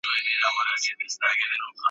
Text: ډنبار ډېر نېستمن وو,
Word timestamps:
ډنبار 0.03 0.77
ډېر 0.83 0.95
نېستمن 1.01 1.59
وو, 1.61 1.69